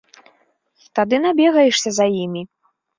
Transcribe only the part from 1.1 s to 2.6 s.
набегаешся за імі.